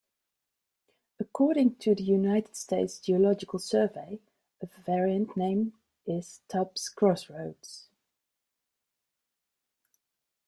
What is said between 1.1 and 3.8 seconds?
According to the United States Geological